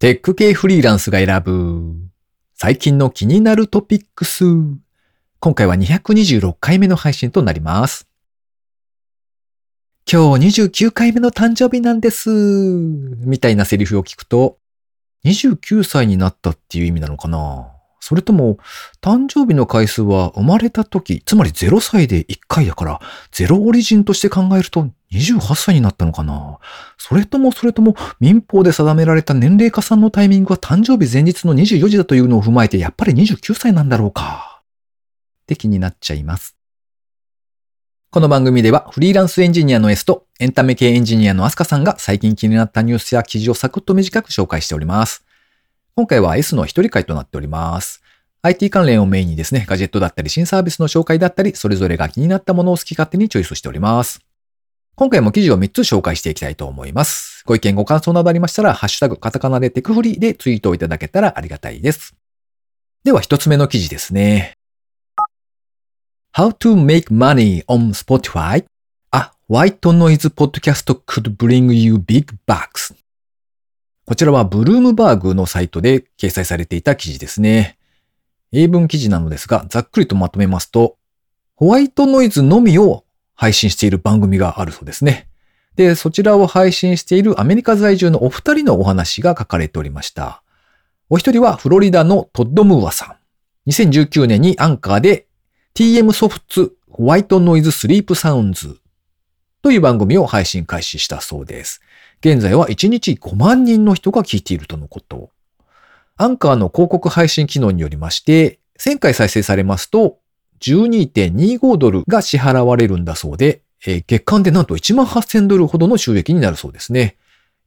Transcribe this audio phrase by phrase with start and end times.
[0.00, 1.92] テック系フリーランスが選ぶ
[2.54, 4.44] 最近の気になるトピックス。
[5.40, 8.06] 今回は226回目の配信となります。
[10.08, 12.30] 今日29回目の誕生日なんです。
[12.30, 14.58] みたいなセリフを聞くと、
[15.24, 17.72] 29歳になったっていう意味なのかな？
[18.08, 18.56] それとも、
[19.02, 23.00] 誕生日の回数は生まれた時、つまり0歳で1回だから、
[23.32, 26.58] ゼロオリジンとして考えると28歳になったのかな？
[26.96, 34.62] それともそれとも民法で定められた年齢加算のタイミングは誕生日前日の24時だというのを踏まえてやっぱり29歳なんだろうか？
[35.42, 36.56] って気になっちゃいます。
[38.10, 45.26] この番組ではフリーランスエンジニアの S とエンタメ系エンジニアのアスカさんが最近気になったニュースや記事をサクッと短く紹介しております。
[45.98, 48.04] 今回は S の一人会となっております。
[48.42, 54.20] IT 関連をメインにですね、ガジェットだったり新サービスの紹介だったり、それぞれが気になったものを好き勝手にチョイスしております。
[54.94, 57.42] 今回も記事を3つ紹介していきたいと思います。
[57.46, 62.14] ご意見ご感想などありましたら、ハッシュタグカタカナでテクフリでツイートをいただけたらありがたいです。
[63.02, 64.52] では1つ目の記事ですね。
[66.32, 68.64] How to make money on Spotify?
[69.10, 72.94] A white noise podcast could bring you big bucks.
[74.08, 77.76] こちらはブルームバーグのサイトで掲載されていた記事ですね。
[78.52, 80.96] 英文記事なのですが、ざっくりとまとめますと、
[81.56, 85.28] ホワイトノイズのみを配信している番組があるそうですね。
[85.76, 90.42] で、そちらを配信しているアメリカ在住のお二人のお話が書かれておりました。
[91.10, 93.18] お一人はフロリダのトッド・ムーアさ
[93.66, 93.70] ん。
[93.70, 95.26] 2019年にアンカーで
[95.74, 98.80] TM ソフツホワイトノイズスリープサウンズ
[99.60, 101.82] という番組を配信開始したそうです。
[102.20, 105.30] 現在は1日5万人の人が聞いているとのこと。
[106.16, 110.18] アンカーの広告配信機能によりまして、1000回再生されますと
[110.60, 117.16] 12.25ドルが支払われるんだそうで、えー、月間でなんと1万8000ドルほどの収益になるそうですね。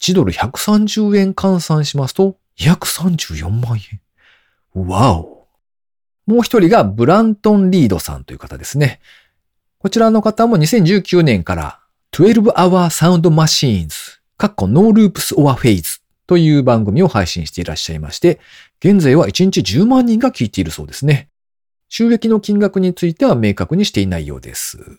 [0.00, 4.00] 1ドル130円換算しますと、234万円。
[4.86, 5.48] わお。
[6.26, 9.00] もう一人がブラントン・リードさんという方ですね。
[9.78, 11.80] こちらの方も2019年から
[12.12, 18.40] 12 Hour Sound Machines、かっこ No Loops or Phase という番組を配信していらっしゃいまして、
[18.80, 21.28] 現在は1日10万人が聞いているそうですね。
[21.88, 24.98] 収益の金額については明確にしていないようです。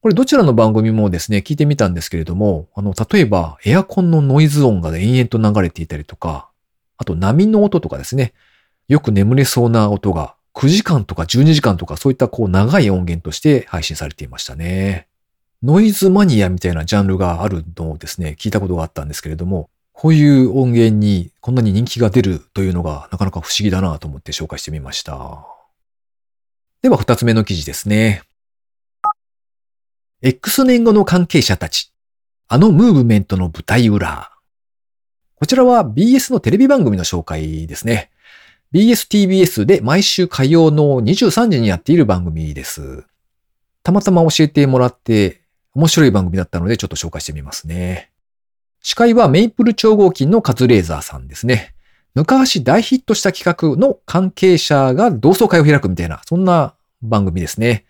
[0.00, 6.48] これどちらの番組もですね、聞いてみたんですけれども、あの、例えばエアコンのノイズ音が延々と流れていたりとか、
[6.96, 8.32] あと波の音とかですね、
[8.88, 15.08] よく眠れそうな音が9時間とか12時間とかそういったこう長い音源として配信されていましたね。
[15.62, 25.46] ノイズマニアみたいなジャンルがあるのをですね、聞いたことがあったんですけれども、こういう音源にこんなに人気が出るというのがなかなか不思議だなと思って紹介してみました。
[26.82, 28.22] では二つ目の記事ですね。
[30.22, 31.92] X 年後の関係者たち。
[32.48, 34.32] あのムーブメントの舞台裏。
[35.36, 38.10] こちらは BS のテレビ番組の紹介ですね。
[38.74, 43.04] BSTBS で毎週火曜の23時にやっている番組です。
[43.82, 45.41] たまたま教えてもらって
[45.74, 48.10] 面白い番組だったのでちょっと紹介してみますね。
[48.82, 51.74] 司会はメイプル超合金のカズレーザーさんですね。
[52.14, 57.84] 昔大ヒットした企画の関係者が同窓会を開くみたいな、そんな番組ですね。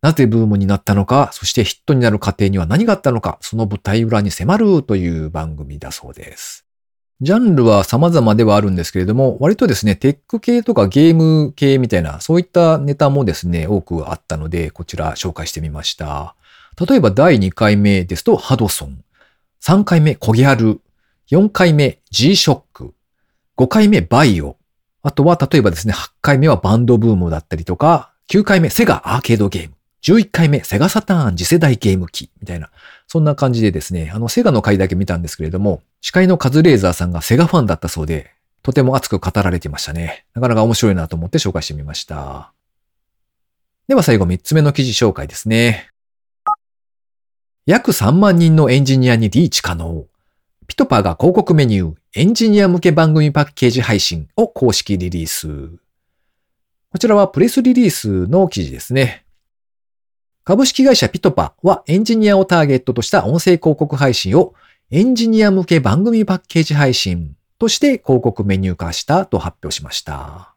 [0.00, 6.66] なぜブームになったのか、そしてヒットになる過程には何があったのか、その舞台裏に迫るという番組だそうです。
[7.20, 16.34] ジャンルは様々ではあるんですけれども、割とですね、テック系とかゲーム系みたいな、そういったネタもですね、多くあったので、こちら紹介してみました。
[16.78, 19.04] 例えば第2回目ですと、ハドソン。
[19.62, 20.80] 3回目、コギャル。
[21.30, 22.92] 4回目、G-SHOCK。
[23.56, 24.56] 5回目バイオ。
[25.02, 29.74] あとは例えばですね、8回目はバンドブームだったりとか、9回目セガアーケードゲーム。
[30.02, 32.70] 11回目セガサターン次世代ゲーム機みたいな。
[33.06, 40.26] そんな感じでですね、あのセガの回だけ見たんですけれども、司会のカズレーザーさんがセガファンだったそうで、とても熱く語られてましたね。
[40.34, 42.52] なかなか面白いなと思って紹介してみました。
[43.88, 45.93] では最後3つ目の記事紹介ですね。
[47.66, 50.04] 約3万人のエンジニアにリーチ可能。
[50.66, 55.48] ピトパが広告メニュー、エンジニア向け番組パッケージ配信を公式リリース。
[56.90, 59.24] こちらはプレスリリースの記事ですね。
[60.44, 64.52] 株式会社ピトパはエンジニアをターゲットとした音声広告配信を
[64.90, 70.54] エンジニア向け番組パッケージ配信として広告メニュー化したと発表しました。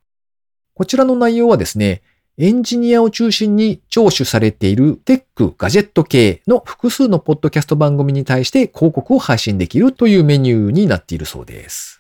[0.74, 2.02] こちらの内容はですね、
[2.40, 12.00] エンジニアを中心に聴取されているテック、ガジェット系の複数のポッドキャスト番組に対して広告を配信できるというメニューになっているそうです。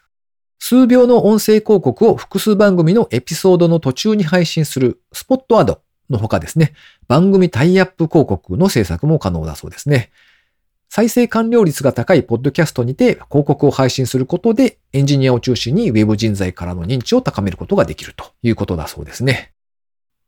[0.59, 6.73] 数秒の音声広告を複数番組のエピソードの途中に配信するスポットアドの他ですね、
[7.07, 10.11] 番組タイアップ広告の制作も可能だそうですね。
[10.87, 19.56] 再生完了率が高いポッドキャストにて広告を配信することでエンジニアを中心に Web 人材からの認知を高めることができるということだそうですね。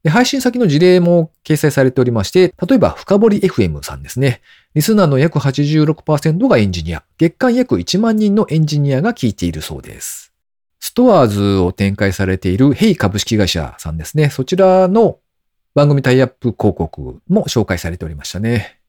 [0.04, 4.42] で配信先の事例も掲載されておりまして、例えば深掘り FM さんですね。
[4.74, 10.32] リスナーの約86%がエンジニア、月間約1万人のエンジニアが聞いているそうです。
[10.80, 14.30] ストアーズを展開されているヘイ株式会社さんですね。
[14.30, 15.20] そちらの
[15.76, 18.80] 番組タイアップ広告も紹介されておりましたね。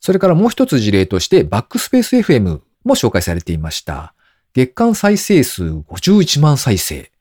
[0.00, 4.14] それからもう一つ事例としてバックスペース FM も紹介されていました。
[4.52, 7.11] 月間再生数51万再生。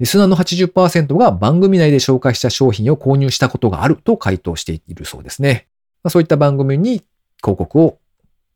[0.00, 5.68] リスナーの80%が番組内で紹介した商品を購入したことがあると回答しているそうですね。
[6.02, 7.04] まあ、そういった番組に
[7.40, 7.98] 広告を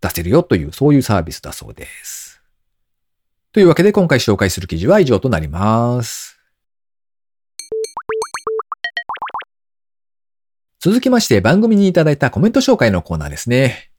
[0.01, 2.43] 出せるよという、そういうサービスだそうです。
[3.53, 6.39] というわけで今回紹介する記事は以上となります。
[10.81, 13.91] 続きまして番組にいただいたコメント紹介のコーナーですね。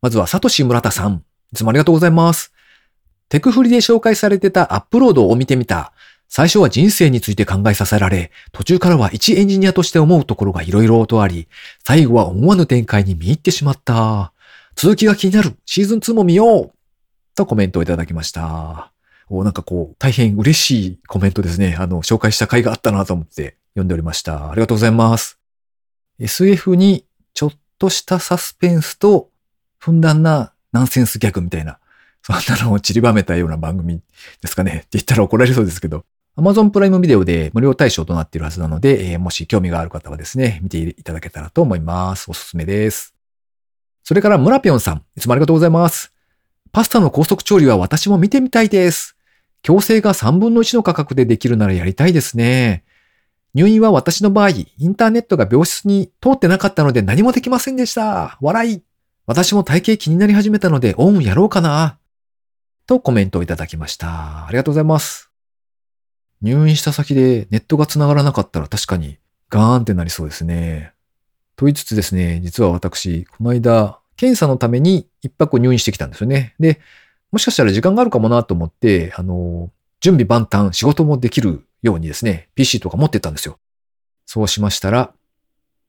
[0.00, 1.24] まずは、サトシ村田さん。
[1.52, 2.52] いつもありがとうございます。
[3.30, 5.94] テクフリで紹介されてたアップロードを見てみた。
[6.36, 11.46] 最初は人生について考えさせられ、途中からは一エンジニアとして思うところが色々とあり、
[11.86, 14.32] 最後は思わぬ展開に見入ってしまった。
[14.74, 15.54] 続きが気になる。
[15.64, 16.72] シーズン2も見よう
[17.36, 18.90] とコメントをいただきました。
[19.28, 21.76] おなんかこう、大変嬉しいコメントですね。
[21.78, 24.50] あの、紹介した回があったなと思って読んでおりました。
[24.50, 25.38] ありがとうございます。
[26.18, 27.04] SF に
[27.34, 29.30] ちょっとしたサスペンスと、
[29.78, 31.78] ふんだんなナンセンスギャグみたいな、
[32.22, 34.00] そんなのを散りばめたような番組
[34.40, 34.78] ですかね。
[34.78, 36.04] って言ったら怒られそうですけど、
[36.36, 42.30] Amazon プライムビデオで無料対象となっているはずなので、えー、もし興味がある方はですね、見ていただけたらと思います。
[42.30, 43.14] おすすめです。
[44.02, 46.12] それから、村ぴょんさん、いつもありがとうございます。
[46.72, 49.16] パスタの高速調理は私も見てみたいです。
[49.62, 52.84] 強制が3分の1の価格でできるならやりたいですね。
[53.54, 58.36] 入院は私の場合、インターネットが病室に通ってなかったので何もできませんでした。
[58.40, 58.82] 笑い。
[59.26, 61.98] 私も体型気になり始めたのでオンやろうかな。
[62.86, 64.46] とコメントをいただきました。
[64.46, 65.33] ありがとうございます。
[66.42, 70.92] 入院した先でネットが繋がらなかったら確かにガーンってなりそうですね。
[71.56, 76.54] と言いつつですね、実は私、この間、検査のために一泊入院してきたんですよね。
[76.58, 76.80] で、
[77.30, 79.70] もしかしたら時間があるかもなと思って、あの、
[80.00, 83.58] 準備万端、仕事もできるようにですね、PC とか持ってったんですよ。
[84.26, 85.14] そうしましたら、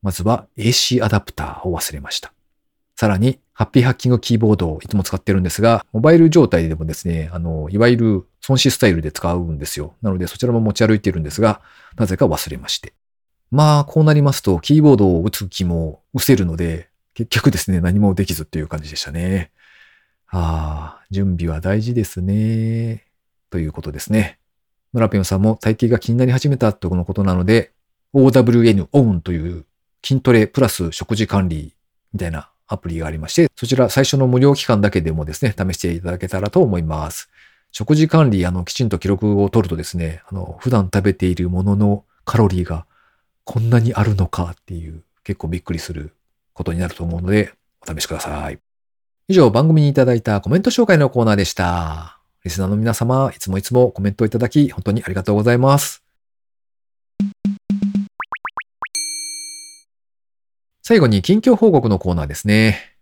[0.02, 2.34] まずは AC アダプターを忘れました。
[2.96, 9.96] さらに、ハッピーハッキングキーボードをいつも使ってるんですが、モバイル状態でもですね、あの、いわゆる損失スタイルで使うんですよ。
[10.02, 11.62] なのでそちらも持ち歩いているんですが、
[11.96, 12.94] なぜか忘れまして。
[13.52, 19.52] まあ、こうなりますと、キーボードを打つ気も失せるので、結局ですね、何もできずっていう感じでしたね。
[20.28, 23.06] ああ、準備は大事ですね。
[23.50, 24.38] ということですね。
[24.92, 27.72] 村ペンさんも体型が気になり始めたとのことなので、
[28.14, 29.66] OWN OWN という
[30.04, 31.74] 筋トレプラス食事管理
[32.12, 37.30] みたいなアプリがありまして、そちら最初の無料期間だけでもですね、試していただけたらと思います。
[37.72, 42.86] 食事管理、あの、きちんと記録を取るとですね、あの、普段食べているもののカロリーが
[43.44, 46.14] こんなにあるのかっていう、結構びっくりする
[46.54, 48.60] ことになると思うので、お試しください。
[49.28, 52.20] 以上、番組にいただいたコメント紹介のコーナーでした。
[52.44, 56.05] リスナーの皆様、いつもいつもコメントをいただき、本当にありがとうございます。
[60.88, 62.96] 最後に近況報告のコーナーですね。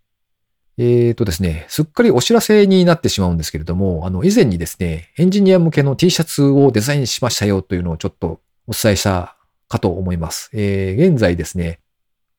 [0.78, 9.36] えっ、ー、とですね、すっかりお知らせになってしまうんですけれども、あの、以前にですね、エンジニア向けの T シャツをデザインしましたよというのをちょっとお伝えした
[9.68, 10.48] かと思います。
[10.54, 11.80] えー、現在ですね、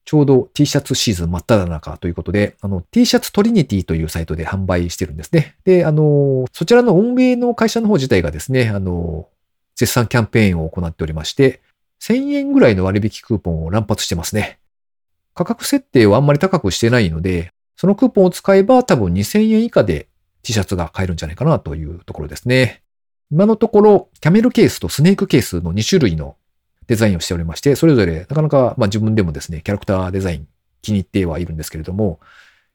[0.03, 5.57] ちょうど T シャツシーズン真っ只中ということで、あの、T シャツトリニティというサイトで販売してるんですね。
[5.63, 9.29] で、あの、そちらの運営の会社の方自体がですね、あの、
[9.75, 11.61] 絶賛キャンペーンを行っておりまして、
[12.01, 14.57] 1000円ぐらいの割引クーポンを乱発してますね。
[15.35, 20.07] 価格設定をあんまり高くしてないので、そのクーポンを使えば多分2000円以下で
[20.41, 22.81] T シャツが買えるんじゃないかなというところですね。
[23.31, 26.37] 今のところ、キャメルケースとスネークケースの2種類の
[26.87, 30.47] デザインをしておりまして、それぞれなかなか、まあ、自分でもですね、キャラクターデザイン
[30.81, 32.19] 気に入ってはいるんですけれども、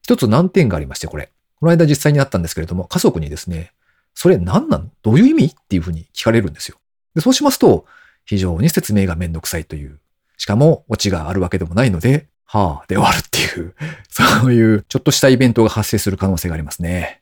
[0.03, 1.31] 一つ難点がありまして、これ。
[1.59, 3.71] この間実際にあったんですけれども、家族にですね、
[4.13, 4.89] それ何なの？
[5.03, 5.45] どういう意味？
[5.45, 6.77] っていうふうに聞かれるんですよ。
[7.15, 7.85] でそうしますと、
[8.25, 9.99] 非常に説明がめんどくさいという。
[10.37, 13.73] しかも、オチがあるわけでもないので、はあ、で終わるっていう、
[14.11, 17.21] そういうちょっとしたイベントが発生する可能性がありますね。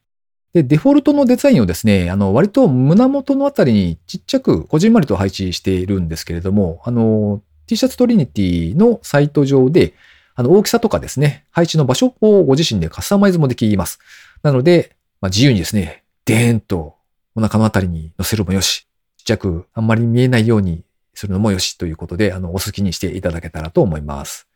[0.53, 9.93] で、デフォルトのデザインをですね、あの、割と胸元のあたりにちっちゃくこじんまりと配置しているんですけれども、あの、T シャツトリニティのサイト上で、
[10.33, 13.99] あの、大きさとかですね、配置の場所をご自身でカスタマイズもできます。
[14.41, 16.95] なので、まあ、自由にですね、デーンと
[17.35, 20.83] お腹のあたりに乗せるもよし、ちっちゃくあんまり見えないように
[21.13, 24.48] するのもよしということで、あの、お好きにしていただけたらと思います。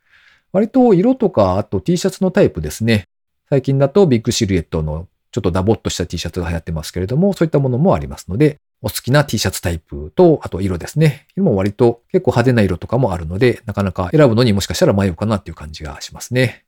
[0.54, 3.08] 割と色とか、あと T シャツのタイプですね。
[3.50, 11.26] 最近だとビッグシルエットのちょっとダボっとした T シャツが流行ってますけれども、そういったものもありますので、お好きな T シャツタイプと、あと色ですね。
[11.34, 16.64] 色も割と結構派手な色とかもあるので、なかなか選ぶのにもしかしたら迷うかなっていう感じがしますね。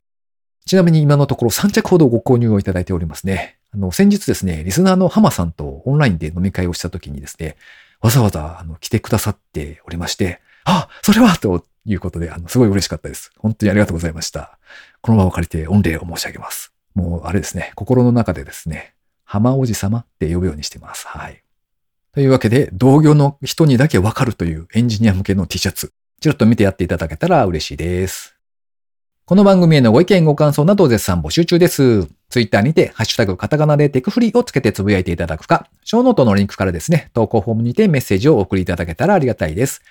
[0.65, 3.59] ちなみに今のところ3着ほどご購入をいただいておりますね。
[3.73, 7.55] あの、先日ですね、リスナーのハマさんとオンラインで飲み会をした時にですね、
[8.01, 13.31] わざわざあの来てくださっておりまして、あ、それはということで、あの、すごい嬉しかったです。
[13.39, 14.59] 本当にありがとうございました。
[15.01, 16.73] この場を借りて御礼を申し上げます。
[16.95, 21.07] もう、あれですね、心の中でですね、浜おじ様って呼ぶようにしてます。
[21.07, 21.43] はい。
[22.13, 28.37] というわけで、同業の人にだけわかるというエンジニア向けの T シャツ、ちょっと見てやっていただけたら嬉しいです。
[29.27, 32.07] この番組へのご意見ご感想など絶賛募集中です。
[32.31, 39.83] ツイッターにて、ハッシュタグカタカナでテクフリーをつけてつぶやいていただくか、ショーノートのリンクからですね、投稿フォームにてメッセージをお送りいただけたらありがたいです。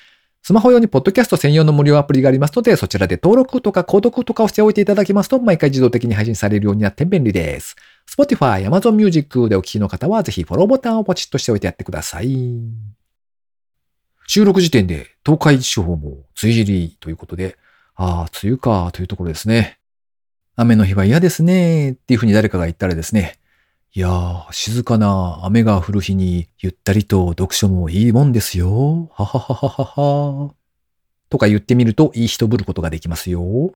[0.46, 7.76] スマホ用にポッドキャスト専用の無料アプリがありますので、そちらで登録とか購読とかをしておいていただきますと、毎回自動的に配信されるようになって便利です。
[8.08, 12.60] Spotify、Amazon Music でお聞きの方は、ぜひフォローボタンをポチッとしておいてやってください。
[14.28, 17.58] 収録時点で東海地方も梅雨入りということで、
[17.96, 19.80] ああ、梅雨かというところですね。
[20.56, 23.40] 雨の日は嫌ですねっていうふうに誰かが言ったらですね、
[23.98, 29.10] いやー、静かな雨が降る日にゆったりと読書もいいもんですよ。
[29.14, 29.86] ははははは
[30.48, 30.54] は。
[31.30, 33.72] とか言ってみるといい人ぶることができますよ。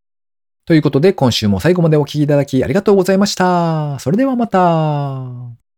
[0.66, 3.98] ということで今週も最後までお聴きいただきありがとうございました。
[4.00, 5.69] それではまた。